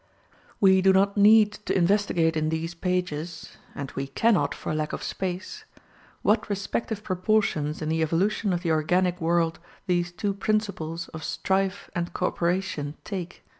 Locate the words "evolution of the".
8.01-8.71